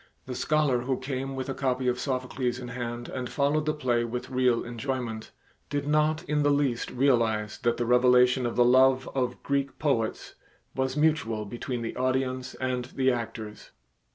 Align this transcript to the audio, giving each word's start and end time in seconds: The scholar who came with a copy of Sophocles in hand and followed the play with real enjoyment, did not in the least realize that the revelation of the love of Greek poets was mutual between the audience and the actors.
The 0.25 0.33
scholar 0.33 0.79
who 0.79 0.97
came 0.97 1.35
with 1.35 1.47
a 1.47 1.53
copy 1.53 1.87
of 1.87 1.99
Sophocles 1.99 2.57
in 2.57 2.69
hand 2.69 3.07
and 3.07 3.29
followed 3.29 3.67
the 3.67 3.73
play 3.75 4.03
with 4.03 4.31
real 4.31 4.63
enjoyment, 4.63 5.29
did 5.69 5.87
not 5.87 6.23
in 6.23 6.41
the 6.41 6.49
least 6.49 6.89
realize 6.89 7.59
that 7.59 7.77
the 7.77 7.85
revelation 7.85 8.47
of 8.47 8.55
the 8.55 8.65
love 8.65 9.07
of 9.13 9.43
Greek 9.43 9.77
poets 9.77 10.33
was 10.75 10.97
mutual 10.97 11.45
between 11.45 11.83
the 11.83 11.95
audience 11.95 12.55
and 12.55 12.85
the 12.85 13.11
actors. 13.11 13.69